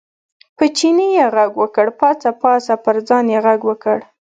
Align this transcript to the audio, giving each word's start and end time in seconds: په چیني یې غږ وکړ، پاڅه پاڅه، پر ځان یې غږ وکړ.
په 0.57 0.65
چیني 0.77 1.07
یې 1.17 1.25
غږ 1.35 1.51
وکړ، 1.61 1.87
پاڅه 1.99 2.29
پاڅه، 2.41 2.73
پر 2.83 2.95
ځان 3.07 3.25
یې 3.33 3.39
غږ 3.45 3.61
وکړ. 3.69 3.97